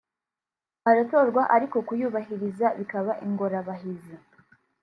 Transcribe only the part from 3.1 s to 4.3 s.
ingorabahizi